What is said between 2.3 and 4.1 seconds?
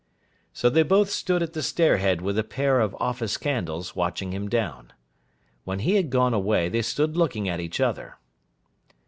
a pair of office candles,